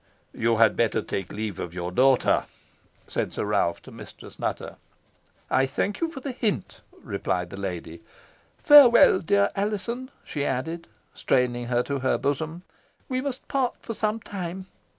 [0.33, 2.45] "You had better take leave of your daughter,"
[3.05, 4.77] said Sir Ralph to Mistress Nutter.
[5.47, 8.01] "I thank you for the hint," replied the lady.
[8.57, 12.63] "Farewell, dear Alizon," she added, straining her to her bosom.
[13.09, 14.65] "We must part for some time.